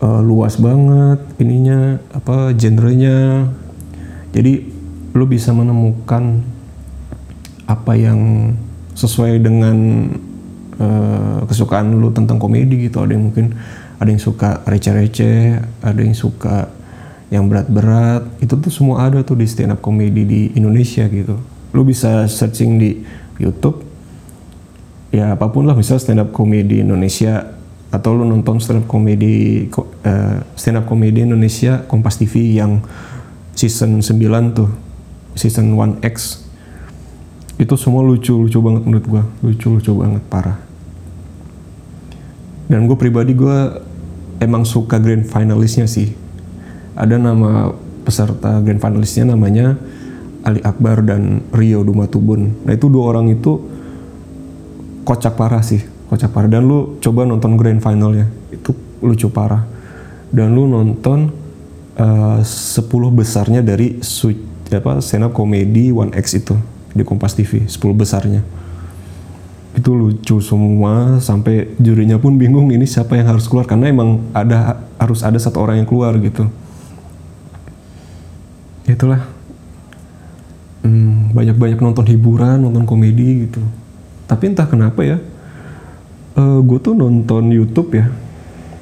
uh, 0.02 0.22
luas 0.22 0.58
banget 0.62 1.20
ininya 1.42 1.98
apa 2.14 2.54
genrenya. 2.54 3.50
Jadi 4.30 4.70
lu 5.10 5.26
bisa 5.26 5.50
menemukan 5.50 6.46
apa 7.70 7.94
yang 7.94 8.52
sesuai 8.98 9.46
dengan 9.46 9.78
uh, 10.82 11.46
kesukaan 11.46 11.94
lu 11.94 12.10
tentang 12.10 12.42
komedi 12.42 12.90
gitu. 12.90 13.06
Ada 13.06 13.14
yang 13.14 13.30
mungkin 13.30 13.54
ada 14.02 14.10
yang 14.10 14.18
suka 14.18 14.66
receh-receh 14.66 15.62
ada 15.86 16.00
yang 16.02 16.18
suka 16.18 16.74
yang 17.30 17.46
berat-berat. 17.46 18.26
Itu 18.42 18.58
tuh 18.58 18.74
semua 18.74 19.06
ada 19.06 19.22
tuh 19.22 19.38
di 19.38 19.46
stand 19.46 19.78
up 19.78 19.86
comedy 19.86 20.26
di 20.26 20.42
Indonesia 20.58 21.06
gitu. 21.06 21.38
Lu 21.78 21.86
bisa 21.86 22.26
searching 22.26 22.82
di 22.82 23.06
YouTube 23.38 23.86
ya 25.10 25.34
apa 25.38 25.50
pun 25.50 25.66
lah 25.66 25.74
misal 25.74 25.98
stand 25.98 26.22
up 26.22 26.30
comedy 26.34 26.82
Indonesia 26.86 27.58
atau 27.90 28.14
lu 28.14 28.26
nonton 28.30 28.62
stand 28.62 28.86
up 28.86 28.88
comedy 28.90 29.66
uh, 30.06 30.38
stand 30.54 30.78
up 30.78 30.86
comedy 30.86 31.26
Indonesia 31.26 31.82
Kompas 31.90 32.22
TV 32.22 32.62
yang 32.62 32.86
season 33.58 34.06
9 34.06 34.58
tuh 34.58 34.70
season 35.34 35.74
1X 35.74 36.46
itu 37.70 37.78
semua 37.78 38.02
lucu 38.02 38.34
lucu 38.34 38.58
banget 38.58 38.82
menurut 38.82 39.06
gua 39.06 39.24
lucu 39.46 39.70
lucu 39.70 39.94
banget 39.94 40.26
parah 40.26 40.58
dan 42.66 42.90
gue 42.90 42.98
pribadi 42.98 43.38
gue 43.38 43.58
emang 44.42 44.66
suka 44.66 44.98
grand 44.98 45.22
finalisnya 45.22 45.86
sih 45.86 46.18
ada 46.98 47.22
nama 47.22 47.70
peserta 48.02 48.58
grand 48.66 48.82
finalistnya 48.82 49.38
namanya 49.38 49.78
Ali 50.42 50.64
Akbar 50.64 51.04
dan 51.04 51.44
Rio 51.52 51.84
Dumatubun. 51.84 52.64
Nah 52.64 52.72
itu 52.72 52.88
dua 52.88 53.12
orang 53.12 53.28
itu 53.28 53.60
kocak 55.04 55.36
parah 55.36 55.60
sih, 55.60 55.84
kocak 56.08 56.32
parah. 56.32 56.48
Dan 56.48 56.64
lu 56.64 56.96
coba 57.04 57.28
nonton 57.28 57.60
grand 57.60 57.84
finalnya, 57.84 58.32
itu 58.48 58.72
lucu 59.04 59.28
parah. 59.28 59.68
Dan 60.32 60.56
lu 60.56 60.64
nonton 60.64 61.28
uh, 62.00 62.40
eh, 62.40 62.42
10 62.42 62.88
besarnya 63.12 63.60
dari 63.60 64.00
su 64.00 64.32
apa 64.70 65.02
stand 65.02 65.28
up 65.28 65.34
komedi 65.34 65.90
One 65.90 66.14
X 66.14 66.38
itu 66.38 66.54
di 66.94 67.04
Kompas 67.06 67.38
TV, 67.38 67.66
10 67.66 67.94
besarnya. 67.94 68.42
Itu 69.78 69.94
lucu 69.94 70.42
semua 70.42 71.22
sampai 71.22 71.72
jurinya 71.78 72.18
pun 72.18 72.36
bingung 72.36 72.74
ini 72.74 72.84
siapa 72.90 73.16
yang 73.16 73.30
harus 73.30 73.46
keluar 73.46 73.70
karena 73.70 73.94
emang 73.94 74.20
ada 74.34 74.82
harus 74.98 75.22
ada 75.22 75.38
satu 75.38 75.62
orang 75.62 75.84
yang 75.84 75.88
keluar 75.88 76.18
gitu. 76.18 76.50
Itulah. 78.90 79.22
Hmm, 80.80 81.36
banyak-banyak 81.36 81.80
nonton 81.80 82.08
hiburan 82.08 82.66
nonton 82.66 82.88
komedi 82.88 83.46
gitu. 83.46 83.62
Tapi 84.26 84.44
entah 84.52 84.66
kenapa 84.66 85.06
ya 85.06 85.20
uh, 86.40 86.42
eh, 86.42 86.60
gue 86.64 86.80
tuh 86.82 86.94
nonton 86.96 87.52
YouTube 87.52 88.00
ya. 88.00 88.08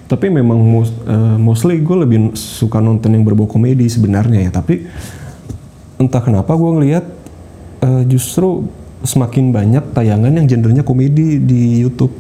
Tapi 0.08 0.32
memang 0.32 0.56
most, 0.56 0.96
uh, 1.04 1.36
mostly 1.36 1.84
gue 1.84 1.98
lebih 2.00 2.32
suka 2.32 2.80
nonton 2.80 3.12
yang 3.12 3.28
berbau 3.28 3.50
komedi 3.50 3.92
sebenarnya 3.92 4.48
ya. 4.48 4.52
Tapi 4.56 4.88
entah 6.00 6.24
kenapa 6.24 6.56
gue 6.56 6.72
ngelihat 6.80 7.06
uh, 7.84 8.04
justru 8.06 8.70
semakin 9.06 9.54
banyak 9.54 9.94
tayangan 9.94 10.34
yang 10.34 10.48
gendernya 10.50 10.82
komedi 10.82 11.38
di 11.38 11.82
YouTube 11.86 12.14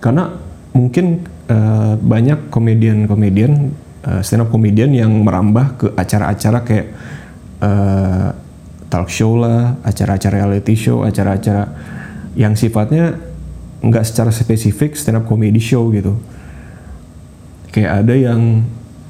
karena 0.00 0.28
mungkin 0.76 1.24
uh, 1.48 1.96
banyak 1.96 2.52
komedian-komedian 2.52 3.72
uh, 4.06 4.20
stand 4.20 4.44
up 4.44 4.52
comedian 4.52 4.92
yang 4.92 5.10
merambah 5.24 5.66
ke 5.80 5.86
acara-acara 5.96 6.58
kayak 6.62 6.88
uh, 7.64 8.30
talk 8.86 9.10
show 9.10 9.34
lah, 9.34 9.80
acara-acara 9.82 10.46
reality 10.46 10.78
show, 10.78 11.02
acara-acara 11.02 11.74
yang 12.38 12.54
sifatnya 12.54 13.18
nggak 13.82 14.04
secara 14.04 14.30
spesifik 14.30 14.94
stand 14.94 15.18
up 15.20 15.24
comedy 15.26 15.58
show 15.58 15.88
gitu. 15.90 16.16
Kayak 17.74 18.04
ada 18.04 18.14
yang 18.14 18.64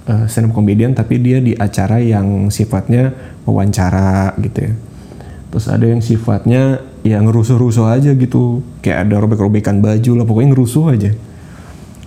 uh, 0.06 0.24
stand 0.30 0.50
up 0.50 0.52
comedian 0.54 0.94
tapi 0.94 1.18
dia 1.20 1.42
di 1.42 1.52
acara 1.52 2.00
yang 2.00 2.48
sifatnya 2.48 3.12
wawancara 3.44 4.34
gitu 4.40 4.70
ya. 4.70 4.72
Terus 5.50 5.66
ada 5.70 5.86
yang 5.86 6.02
sifatnya 6.02 6.82
ya 7.06 7.22
ngerusuh-rusuh 7.22 7.86
aja 7.86 8.10
gitu. 8.12 8.62
Kayak 8.82 9.08
ada 9.08 9.22
robek-robekan 9.22 9.78
baju 9.78 10.12
lah, 10.20 10.24
pokoknya 10.26 10.48
ngerusuh 10.52 10.84
aja. 10.92 11.10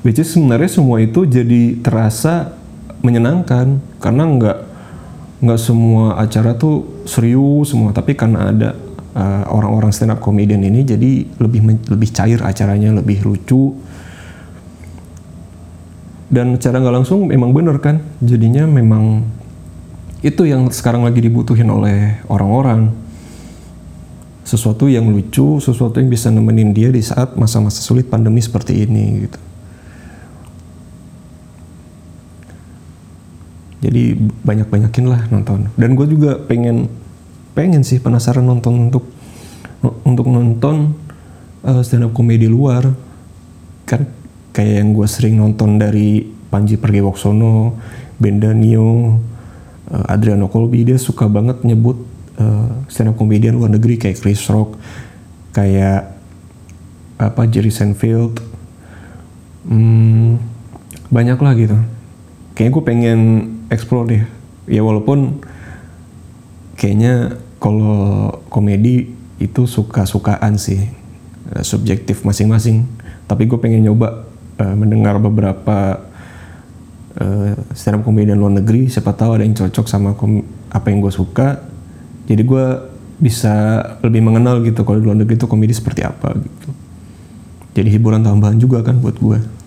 Which 0.03 0.19
is 0.19 0.31
sebenarnya 0.31 0.71
semua 0.71 1.03
itu 1.03 1.27
jadi 1.27 1.79
terasa 1.83 2.55
menyenangkan 3.03 3.79
karena 3.99 4.23
nggak 4.27 4.57
nggak 5.39 5.59
semua 5.59 6.19
acara 6.19 6.51
tuh 6.55 7.03
serius 7.07 7.71
semua 7.71 7.95
tapi 7.95 8.11
karena 8.11 8.51
ada 8.51 8.69
uh, 9.15 9.43
orang-orang 9.55 9.95
stand 9.95 10.11
up 10.11 10.19
comedian 10.19 10.59
ini 10.59 10.83
jadi 10.83 11.23
lebih 11.39 11.87
lebih 11.87 12.09
cair 12.11 12.43
acaranya 12.43 12.91
lebih 12.99 13.23
lucu 13.23 13.71
dan 16.29 16.61
cara 16.61 16.77
nggak 16.77 16.95
langsung 17.01 17.25
memang 17.25 17.49
bener 17.49 17.81
kan? 17.81 17.97
Jadinya 18.21 18.69
memang 18.69 19.25
itu 20.21 20.45
yang 20.45 20.69
sekarang 20.69 21.01
lagi 21.01 21.25
dibutuhin 21.25 21.65
oleh 21.73 22.21
orang-orang. 22.29 22.93
Sesuatu 24.45 24.89
yang 24.89 25.09
lucu 25.09 25.61
sesuatu 25.61 26.01
yang 26.01 26.09
bisa 26.09 26.33
nemenin 26.33 26.73
dia 26.73 26.89
di 26.89 27.01
saat 27.01 27.37
masa-masa 27.37 27.81
sulit 27.81 28.09
pandemi 28.09 28.41
seperti 28.41 28.85
ini 28.85 29.25
gitu. 29.25 29.39
Jadi 33.79 34.17
banyak 34.45 34.67
banyakin 34.69 35.05
lah 35.09 35.21
nonton. 35.33 35.69
Dan 35.77 35.97
gue 35.97 36.05
juga 36.09 36.37
pengen 36.45 36.89
pengen 37.57 37.81
sih 37.81 37.97
penasaran 37.97 38.45
nonton 38.45 38.89
untuk 38.89 39.05
untuk 40.05 40.27
nonton 40.29 40.93
uh, 41.65 41.81
stand 41.81 42.05
up 42.05 42.13
komedi 42.13 42.45
luar. 42.45 42.85
Kan 43.89 44.18
kayak 44.59 44.83
yang 44.83 44.91
gue 44.91 45.07
sering 45.07 45.39
nonton 45.39 45.79
dari 45.79 46.27
Panji 46.51 46.75
Pragiwaksono, 46.75 47.79
Benda 48.19 48.51
Nio, 48.51 49.15
uh, 49.87 50.03
Adriano 50.11 50.51
Colby 50.51 50.83
dia 50.83 50.99
suka 50.99 51.31
banget 51.31 51.63
nyebut 51.63 51.95
uh, 52.35 52.67
stand 52.91 53.07
up 53.07 53.15
komedian 53.15 53.55
luar 53.55 53.71
negeri 53.71 53.95
kayak 53.95 54.19
Chris 54.19 54.43
Rock, 54.51 54.75
kayak 55.55 56.11
apa 57.15 57.41
Jerry 57.47 57.71
Seinfeld, 57.71 58.43
hmm, 59.63 60.43
banyak 61.07 61.39
lah 61.39 61.55
gitu. 61.55 61.79
Kayaknya 62.51 62.75
gue 62.75 62.83
pengen 62.83 63.19
explore 63.71 64.11
deh. 64.11 64.23
Ya 64.67 64.83
walaupun 64.83 65.39
kayaknya 66.75 67.39
kalau 67.63 68.43
komedi 68.51 69.15
itu 69.39 69.63
suka-sukaan 69.63 70.59
sih 70.59 70.83
uh, 71.55 71.63
subjektif 71.63 72.27
masing-masing. 72.27 72.83
Tapi 73.23 73.47
gue 73.47 73.55
pengen 73.55 73.87
nyoba 73.87 74.28
uh, 74.59 74.75
mendengar 74.75 75.17
beberapa 75.17 76.03
uh, 77.17 77.51
stand 77.73 77.99
up 77.99 78.03
komedian 78.03 78.37
luar 78.37 78.59
negeri 78.59 78.91
siapa 78.91 79.15
tahu 79.15 79.39
ada 79.39 79.43
yang 79.47 79.55
cocok 79.55 79.85
sama 79.87 80.13
apa 80.69 80.85
yang 80.91 80.99
gue 80.99 81.13
suka. 81.13 81.65
Jadi 82.29 82.45
gue 82.45 82.65
bisa 83.19 83.81
lebih 84.05 84.21
mengenal 84.21 84.61
gitu 84.61 84.85
kalau 84.85 85.01
di 85.01 85.05
luar 85.09 85.17
negeri 85.17 85.35
itu 85.39 85.49
komedi 85.49 85.73
seperti 85.73 86.05
apa 86.05 86.35
gitu. 86.37 86.69
Jadi 87.73 87.89
hiburan 87.89 88.21
tambahan 88.21 88.59
juga 88.59 88.85
kan 88.85 89.01
buat 89.01 89.17
gue 89.17 89.59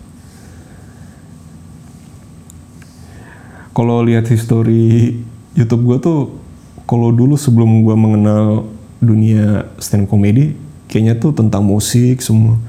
kalau 3.72 4.04
lihat 4.04 4.28
history 4.28 5.20
YouTube 5.56 5.84
gue 5.88 5.98
tuh 6.00 6.20
kalau 6.84 7.08
dulu 7.08 7.36
sebelum 7.36 7.84
gue 7.84 7.96
mengenal 7.96 8.68
dunia 9.00 9.66
stand 9.80 10.06
comedy 10.06 10.54
kayaknya 10.86 11.16
tuh 11.18 11.32
tentang 11.32 11.64
musik 11.64 12.20
semua 12.20 12.60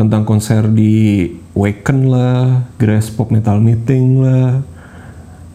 tentang 0.00 0.24
konser 0.24 0.64
di 0.72 1.28
Waken 1.52 2.08
lah, 2.08 2.64
Grass 2.80 3.12
Pop 3.12 3.28
Metal 3.28 3.60
Meeting 3.60 4.24
lah, 4.24 4.64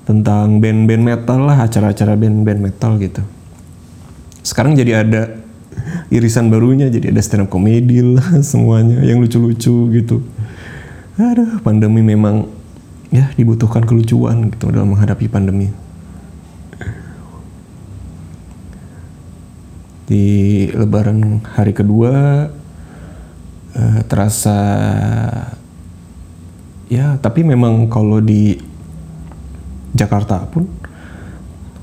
tentang 0.06 0.62
band-band 0.62 1.02
metal 1.02 1.50
lah, 1.50 1.66
acara-acara 1.66 2.14
band-band 2.14 2.62
metal 2.62 3.02
gitu. 3.02 3.26
Sekarang 4.46 4.78
jadi 4.78 5.02
ada 5.02 5.34
irisan 6.14 6.54
barunya, 6.54 6.94
jadi 6.94 7.10
ada 7.10 7.26
stand 7.26 7.50
up 7.50 7.50
comedy 7.50 8.06
lah 8.06 8.38
semuanya 8.46 9.02
yang 9.02 9.18
lucu-lucu 9.18 9.90
gitu. 9.98 10.22
Aduh, 11.18 11.58
pandemi 11.66 12.06
memang 12.06 12.46
ya 13.10 13.34
dibutuhkan 13.34 13.82
kelucuan 13.82 14.54
gitu 14.54 14.70
dalam 14.70 14.94
menghadapi 14.94 15.26
pandemi. 15.26 15.74
Di 20.06 20.70
lebaran 20.70 21.42
hari 21.58 21.74
kedua 21.74 22.46
uh, 23.76 24.00
terasa 24.08 24.60
ya 26.90 27.20
tapi 27.22 27.44
memang 27.44 27.92
kalau 27.92 28.24
di 28.24 28.58
Jakarta 29.96 30.44
pun 30.48 30.68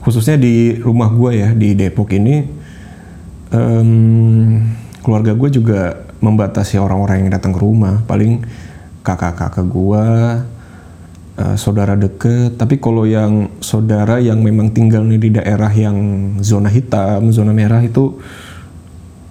khususnya 0.03 0.35
di 0.35 0.77
rumah 0.83 1.09
gue 1.15 1.31
ya 1.39 1.49
di 1.55 1.77
Depok 1.79 2.11
ini 2.17 2.43
um, 3.53 4.59
keluarga 5.05 5.33
gue 5.37 5.49
juga 5.53 5.81
membatasi 6.23 6.79
orang-orang 6.79 7.27
yang 7.27 7.31
datang 7.35 7.53
ke 7.53 7.61
rumah. 7.61 8.01
Paling 8.07 8.47
kakak-kakak 9.03 9.67
gue 9.67 10.05
uh, 11.43 11.57
saudara 11.59 11.99
deket. 11.99 12.57
Tapi 12.57 12.79
kalau 12.79 13.05
yang 13.05 13.51
saudara 13.59 14.23
yang 14.23 14.41
memang 14.41 14.71
tinggal 14.71 15.03
di 15.05 15.29
daerah 15.35 15.71
yang 15.75 15.99
zona 16.41 16.71
hitam 16.71 17.35
zona 17.35 17.51
merah 17.51 17.83
itu 17.83 18.23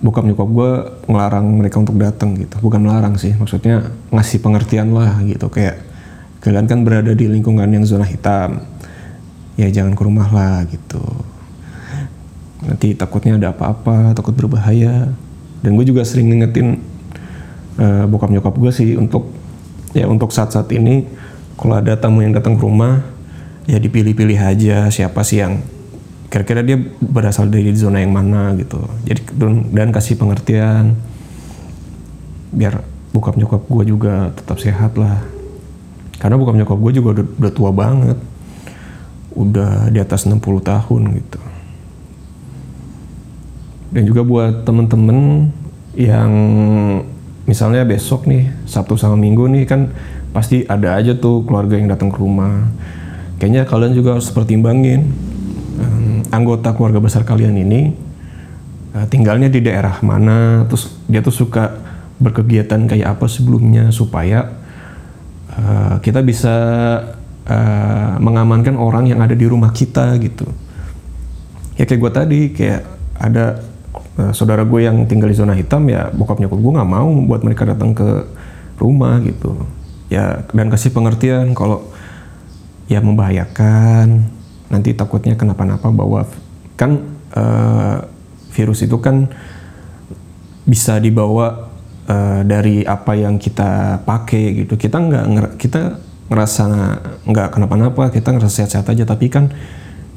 bokap 0.01 0.25
nyokap 0.25 0.49
gue 0.49 0.71
ngelarang 1.07 1.45
mereka 1.61 1.77
untuk 1.77 1.95
datang 2.01 2.33
gitu. 2.35 2.57
Bukan 2.59 2.81
melarang 2.81 3.15
sih 3.21 3.37
maksudnya 3.37 3.93
ngasih 4.09 4.41
pengertian 4.41 4.91
lah 4.91 5.21
gitu. 5.23 5.47
Kayak 5.47 5.85
kalian 6.41 6.65
kan 6.65 6.81
berada 6.81 7.13
di 7.13 7.29
lingkungan 7.29 7.69
yang 7.69 7.85
zona 7.85 8.05
hitam 8.05 8.65
ya 9.55 9.69
jangan 9.69 9.93
ke 9.93 10.01
rumah 10.01 10.27
lah 10.33 10.65
gitu. 10.65 11.01
Nanti 12.65 12.97
takutnya 12.97 13.37
ada 13.37 13.53
apa-apa 13.53 14.17
takut 14.17 14.33
berbahaya. 14.33 15.13
Dan 15.61 15.77
gue 15.77 15.85
juga 15.85 16.01
sering 16.01 16.33
ngingetin 16.33 16.81
uh, 17.77 18.09
bokap 18.09 18.33
nyokap 18.33 18.57
gue 18.57 18.71
sih 18.73 18.97
untuk 18.97 19.29
ya 19.93 20.09
untuk 20.09 20.33
saat-saat 20.33 20.65
ini 20.73 21.05
kalau 21.53 21.77
ada 21.77 21.93
tamu 21.93 22.25
yang 22.25 22.33
datang 22.33 22.57
ke 22.57 22.63
rumah 22.65 23.05
ya 23.69 23.77
dipilih-pilih 23.77 24.39
aja 24.39 24.89
siapa 24.89 25.21
sih 25.21 25.45
yang 25.45 25.61
kira-kira 26.31 26.63
dia 26.63 26.79
berasal 27.03 27.51
dari 27.51 27.75
zona 27.75 27.99
yang 27.99 28.15
mana 28.15 28.55
gitu. 28.55 28.79
Jadi 29.03 29.35
dan 29.75 29.91
kasih 29.91 30.15
pengertian. 30.15 30.95
Biar 32.55 32.87
bokap 33.11 33.35
nyokap 33.35 33.67
gue 33.67 33.83
juga 33.91 34.31
tetap 34.31 34.55
sehat 34.63 34.95
lah. 34.95 35.19
Karena 36.23 36.39
bokap 36.39 36.55
nyokap 36.55 36.79
gue 36.79 36.91
juga 36.95 37.19
udah, 37.19 37.25
udah 37.35 37.51
tua 37.51 37.71
banget. 37.75 38.17
Udah 39.35 39.91
di 39.91 39.99
atas 39.99 40.23
60 40.23 40.39
tahun 40.63 41.01
gitu. 41.19 41.41
Dan 43.91 44.07
juga 44.07 44.23
buat 44.23 44.63
temen-temen 44.63 45.51
yang 45.99 46.31
misalnya 47.43 47.83
besok 47.83 48.23
nih 48.23 48.47
Sabtu 48.63 48.95
sama 48.95 49.19
Minggu 49.19 49.51
nih 49.51 49.67
kan 49.67 49.91
pasti 50.31 50.63
ada 50.63 50.95
aja 50.95 51.11
tuh 51.11 51.43
keluarga 51.43 51.75
yang 51.75 51.91
datang 51.91 52.07
ke 52.07 52.23
rumah. 52.23 52.71
Kayaknya 53.35 53.67
kalian 53.67 53.91
juga 53.91 54.15
harus 54.15 54.31
pertimbangin 54.31 55.30
anggota 56.31 56.73
keluarga 56.73 57.03
besar 57.03 57.27
kalian 57.27 57.59
ini 57.59 57.91
uh, 58.95 59.05
tinggalnya 59.11 59.51
di 59.51 59.59
daerah 59.59 59.99
mana, 60.01 60.65
terus 60.65 60.95
dia 61.05 61.19
tuh 61.19 61.35
suka 61.35 61.77
berkegiatan 62.21 62.87
kayak 62.87 63.17
apa 63.17 63.25
sebelumnya 63.27 63.89
supaya 63.91 64.47
uh, 65.57 65.99
kita 65.99 66.23
bisa 66.23 66.55
uh, 67.49 68.13
mengamankan 68.21 68.77
orang 68.79 69.09
yang 69.11 69.19
ada 69.19 69.35
di 69.35 69.45
rumah 69.45 69.75
kita 69.75 70.15
gitu. 70.21 70.47
Ya 71.75 71.83
kayak 71.89 71.99
gue 71.99 72.11
tadi 72.13 72.39
kayak 72.53 72.81
ada 73.17 73.59
uh, 74.21 74.31
saudara 74.31 74.61
gue 74.61 74.85
yang 74.85 75.03
tinggal 75.09 75.29
di 75.29 75.37
zona 75.37 75.57
hitam 75.57 75.85
ya 75.89 76.13
bokap 76.13 76.37
nyokap 76.37 76.59
gue 76.61 76.73
nggak 76.77 76.91
mau 76.91 77.09
buat 77.25 77.41
mereka 77.41 77.65
datang 77.65 77.91
ke 77.97 78.09
rumah 78.77 79.17
gitu. 79.25 79.57
Ya 80.11 80.45
dan 80.51 80.69
kasih 80.69 80.93
pengertian 80.93 81.57
kalau 81.57 81.89
ya 82.91 82.99
membahayakan 82.99 84.40
nanti 84.71 84.95
takutnya 84.95 85.35
kenapa-napa 85.35 85.91
bahwa 85.91 86.23
kan 86.79 87.03
uh, 87.35 88.07
virus 88.55 88.87
itu 88.87 88.97
kan 89.03 89.27
bisa 90.63 90.97
dibawa 90.97 91.71
uh, 92.07 92.41
dari 92.47 92.87
apa 92.87 93.13
yang 93.19 93.35
kita 93.35 94.01
pakai 94.07 94.63
gitu. 94.63 94.79
Kita 94.79 94.97
nggak 94.97 95.59
kita 95.59 95.99
ngerasa 96.31 96.65
nggak 97.27 97.47
kenapa-napa 97.51 98.09
kita 98.09 98.31
ngerasa 98.31 98.63
sehat-sehat 98.63 98.87
aja. 98.95 99.03
Tapi 99.03 99.27
kan 99.27 99.51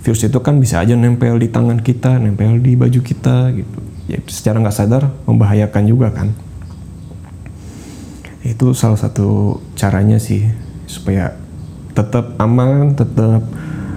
virus 0.04 0.22
itu 0.22 0.38
kan 0.38 0.60
bisa 0.62 0.78
aja 0.78 0.94
nempel 0.94 1.40
di 1.40 1.48
tangan 1.50 1.80
kita 1.80 2.22
nempel 2.22 2.62
di 2.62 2.78
baju 2.78 3.00
kita 3.02 3.50
gitu. 3.56 3.78
Ya 4.06 4.20
secara 4.28 4.60
nggak 4.62 4.76
sadar 4.76 5.10
membahayakan 5.26 5.84
juga 5.88 6.14
kan. 6.14 6.30
Itu 8.44 8.76
salah 8.76 9.00
satu 9.00 9.58
caranya 9.74 10.20
sih 10.20 10.44
supaya 10.84 11.32
tetap 11.96 12.36
aman 12.36 12.92
tetap 12.92 13.40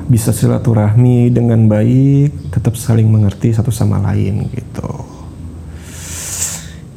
bisa 0.07 0.31
silaturahmi 0.31 1.27
dengan 1.29 1.67
baik, 1.67 2.51
tetap 2.55 2.79
saling 2.79 3.11
mengerti 3.11 3.51
satu 3.51 3.71
sama 3.75 3.99
lain 3.99 4.47
gitu. 4.55 4.89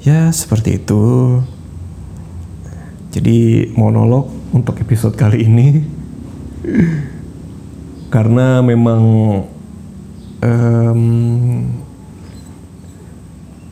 Ya, 0.07 0.31
seperti 0.31 0.79
itu. 0.79 1.38
Jadi 3.11 3.70
monolog 3.75 4.31
untuk 4.55 4.79
episode 4.79 5.18
kali 5.18 5.46
ini 5.46 5.68
karena 8.14 8.62
memang 8.62 9.03
um, 10.42 11.03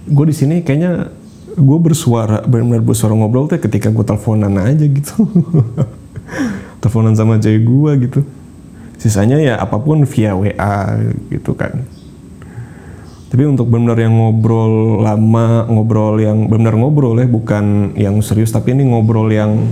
gue 0.08 0.24
di 0.26 0.34
sini 0.34 0.56
kayaknya 0.66 1.14
gue 1.58 1.78
bersuara 1.78 2.46
benar-benar 2.46 2.82
bersuara 2.82 3.14
ngobrol 3.18 3.50
tuh 3.50 3.58
ketika 3.58 3.90
gue 3.90 4.04
teleponan 4.06 4.54
aja 4.62 4.86
gitu 4.86 5.26
teleponan 6.80 7.18
sama 7.18 7.42
cewek 7.42 7.66
gue 7.66 7.92
gitu 8.08 8.20
sisanya 8.98 9.38
ya 9.38 9.54
apa 9.56 9.78
pun 9.78 10.02
via 10.04 10.34
WA 10.34 10.98
gitu 11.30 11.54
kan. 11.54 11.86
Tapi 13.28 13.44
untuk 13.44 13.68
benar 13.70 13.94
yang 14.00 14.16
ngobrol 14.16 15.04
lama 15.04 15.68
ngobrol 15.68 16.18
yang 16.18 16.48
benar 16.48 16.74
ngobrol 16.74 17.14
ya 17.20 17.28
bukan 17.28 17.94
yang 17.94 18.18
serius 18.24 18.50
tapi 18.50 18.72
ini 18.72 18.88
ngobrol 18.88 19.28
yang 19.28 19.68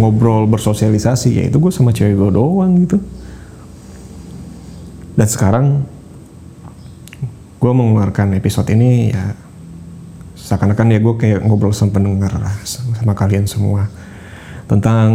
ngobrol 0.00 0.48
bersosialisasi 0.48 1.28
ya 1.40 1.44
itu 1.48 1.56
gue 1.62 1.72
sama 1.72 1.94
cewek 1.94 2.18
gue 2.18 2.30
doang 2.34 2.72
gitu. 2.82 2.98
Dan 5.16 5.28
sekarang 5.30 5.66
gue 7.56 7.72
mengeluarkan 7.72 8.36
episode 8.36 8.68
ini 8.74 9.14
ya 9.14 9.32
seakan-akan 10.36 10.92
ya 10.92 10.98
gue 11.00 11.14
kayak 11.16 11.40
ngobrol 11.46 11.72
sama 11.72 11.96
pendengar 11.96 12.32
lah 12.36 12.54
sama 12.66 13.16
kalian 13.16 13.48
semua 13.48 13.88
tentang 14.66 15.08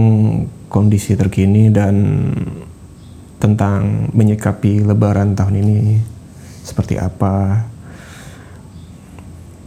kondisi 0.72 1.14
terkini 1.20 1.68
dan 1.72 1.96
tentang 3.42 4.14
menyikapi 4.14 4.86
Lebaran 4.86 5.34
tahun 5.34 5.66
ini 5.66 5.98
seperti 6.62 7.02
apa. 7.02 7.66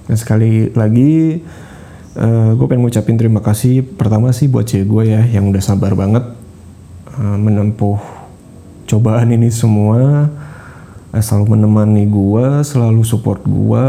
Dan 0.06 0.14
sekali 0.14 0.70
lagi, 0.70 1.42
uh, 2.14 2.22
eh, 2.22 2.50
gue 2.54 2.66
pengen 2.70 2.86
ngucapin 2.86 3.18
terima 3.18 3.42
kasih 3.42 3.82
pertama 3.82 4.30
sih 4.30 4.46
buat 4.46 4.68
cewek 4.68 4.86
gue 4.86 5.04
ya 5.18 5.22
yang 5.26 5.50
udah 5.50 5.62
sabar 5.64 5.98
banget 5.98 6.22
uh, 7.18 7.36
menempuh 7.40 7.98
cobaan 8.86 9.34
ini 9.34 9.50
semua, 9.50 10.30
uh, 11.10 11.22
selalu 11.24 11.58
menemani 11.58 12.06
gue, 12.06 12.46
selalu 12.62 13.02
support 13.02 13.42
gue 13.42 13.86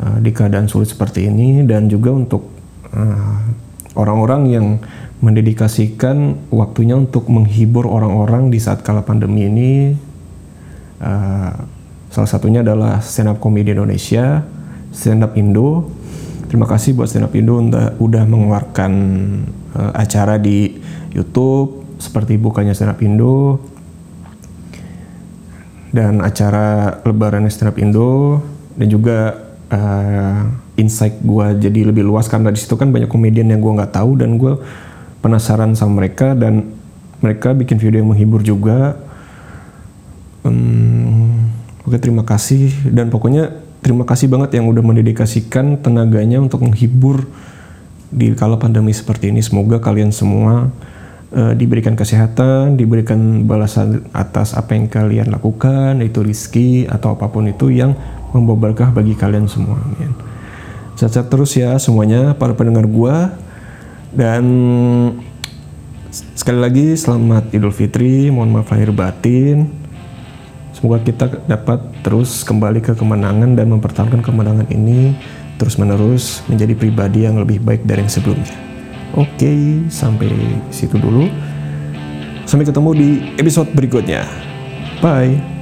uh, 0.00 0.18
di 0.24 0.30
keadaan 0.32 0.70
sulit 0.70 0.88
seperti 0.88 1.28
ini 1.28 1.66
dan 1.68 1.90
juga 1.92 2.16
untuk 2.16 2.48
orang-orang 3.98 4.42
uh, 4.46 4.50
yang 4.54 4.66
mendedikasikan 5.24 6.36
waktunya 6.52 7.00
untuk 7.00 7.32
menghibur 7.32 7.88
orang-orang 7.88 8.52
di 8.52 8.60
saat 8.60 8.84
kala 8.84 9.00
pandemi 9.00 9.48
ini. 9.48 9.72
Uh, 11.00 11.52
salah 12.12 12.28
satunya 12.28 12.60
adalah 12.60 13.00
stand 13.00 13.32
up 13.32 13.40
comedy 13.40 13.72
Indonesia, 13.72 14.44
stand 14.92 15.24
up 15.24 15.32
Indo. 15.40 15.88
Terima 16.52 16.68
kasih 16.68 16.92
buat 16.92 17.08
stand 17.08 17.24
up 17.24 17.32
Indo 17.32 17.56
udah, 17.56 17.96
udah 17.96 18.22
mengeluarkan 18.28 18.92
uh, 19.80 19.92
acara 19.96 20.36
di 20.36 20.76
YouTube 21.16 21.96
seperti 21.96 22.36
bukannya 22.36 22.76
stand 22.76 22.92
up 22.92 23.00
Indo 23.00 23.64
dan 25.94 26.20
acara 26.20 27.00
Lebaran 27.06 27.48
stand 27.48 27.72
up 27.72 27.78
Indo 27.80 28.42
dan 28.76 28.86
juga 28.92 29.18
uh, 29.70 30.42
insight 30.74 31.22
gue 31.22 31.70
jadi 31.70 31.80
lebih 31.86 32.02
luas 32.02 32.26
karena 32.26 32.50
di 32.50 32.58
situ 32.58 32.74
kan 32.74 32.90
banyak 32.90 33.06
komedian 33.06 33.46
yang 33.46 33.62
gue 33.62 33.72
nggak 33.78 33.94
tahu 33.94 34.18
dan 34.18 34.34
gue 34.34 34.58
penasaran 35.24 35.72
sama 35.72 36.04
mereka 36.04 36.36
dan 36.36 36.68
mereka 37.24 37.56
bikin 37.56 37.80
video 37.80 38.04
yang 38.04 38.12
menghibur 38.12 38.44
juga. 38.44 39.00
Um, 40.44 41.48
oke 41.88 41.96
terima 41.96 42.20
kasih 42.28 42.68
dan 42.92 43.08
pokoknya 43.08 43.56
terima 43.80 44.04
kasih 44.04 44.28
banget 44.28 44.60
yang 44.60 44.68
udah 44.68 44.84
mendedikasikan 44.84 45.80
tenaganya 45.80 46.44
untuk 46.44 46.60
menghibur 46.60 47.24
di 48.12 48.36
kala 48.36 48.60
pandemi 48.60 48.92
seperti 48.92 49.32
ini. 49.32 49.40
Semoga 49.40 49.80
kalian 49.80 50.12
semua 50.12 50.68
uh, 51.32 51.52
diberikan 51.56 51.96
kesehatan, 51.96 52.76
diberikan 52.76 53.48
balasan 53.48 54.04
atas 54.12 54.52
apa 54.52 54.76
yang 54.76 54.92
kalian 54.92 55.32
lakukan, 55.32 56.04
itu 56.04 56.20
rizki 56.20 56.84
atau 56.84 57.16
apa 57.16 57.32
pun 57.32 57.48
itu 57.48 57.72
yang 57.72 57.96
membawa 58.36 58.68
berkah 58.68 58.92
bagi 58.92 59.16
kalian 59.16 59.48
semua. 59.48 59.80
Amin. 59.80 60.12
Sehat-sehat 61.00 61.32
terus 61.32 61.56
ya 61.56 61.74
semuanya 61.80 62.36
para 62.36 62.52
pendengar 62.52 62.84
gua 62.84 63.32
dan 64.14 64.44
sekali 66.10 66.58
lagi 66.62 66.86
selamat 66.94 67.50
Idul 67.50 67.74
Fitri, 67.74 68.30
mohon 68.30 68.54
maaf 68.54 68.70
lahir 68.70 68.94
batin. 68.94 69.66
Semoga 70.74 71.02
kita 71.02 71.26
dapat 71.46 71.82
terus 72.06 72.46
kembali 72.46 72.78
ke 72.82 72.94
kemenangan 72.94 73.58
dan 73.58 73.70
mempertahankan 73.70 74.22
kemenangan 74.22 74.70
ini 74.70 75.14
terus 75.58 75.78
menerus 75.78 76.42
menjadi 76.50 76.74
pribadi 76.74 77.26
yang 77.26 77.38
lebih 77.38 77.62
baik 77.62 77.86
dari 77.86 78.02
yang 78.06 78.12
sebelumnya. 78.12 78.54
Oke, 79.14 79.86
sampai 79.90 80.30
situ 80.74 80.98
dulu. 80.98 81.30
Sampai 82.44 82.66
ketemu 82.66 82.90
di 82.94 83.08
episode 83.38 83.70
berikutnya. 83.72 84.26
Bye. 84.98 85.53